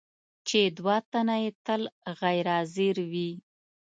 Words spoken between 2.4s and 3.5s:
حاضر وي.